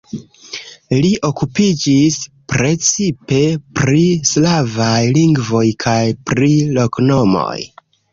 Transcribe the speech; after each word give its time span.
Li 1.01 1.09
okupiĝis 1.27 2.15
precipe 2.53 3.41
pri 3.79 4.01
slavaj 4.31 4.97
lingvoj 5.19 5.63
kaj 5.85 5.99
pri 6.31 6.51
loknomoj. 6.79 7.59